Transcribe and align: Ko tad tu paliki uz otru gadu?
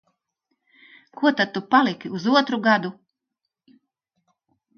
Ko 1.19 1.31
tad 1.41 1.51
tu 1.57 1.61
paliki 1.75 2.11
uz 2.21 2.25
otru 2.41 2.59
gadu? 2.69 2.91